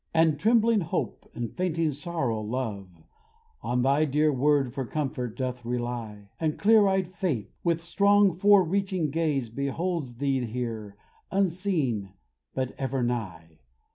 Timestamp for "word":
4.33-4.73